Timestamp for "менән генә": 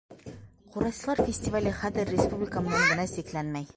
2.69-3.07